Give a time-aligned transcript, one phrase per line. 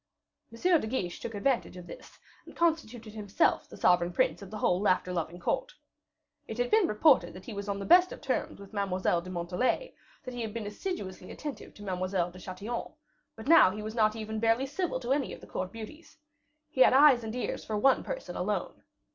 [0.51, 0.81] M.
[0.81, 2.17] de Guiche took advantage of this,
[2.47, 5.75] and constituted himself the sovereign prince of the whole laughter loving court.
[6.47, 9.29] It had been reported that he was on the best of terms with Mademoiselle de
[9.29, 9.93] Montalais;
[10.23, 12.93] that he had been assiduously attentive to Mademoiselle de Chatillon;
[13.35, 16.17] but now he was not even barely civil to any of the court beauties.
[16.71, 18.81] He had eyes and ears for one person alone.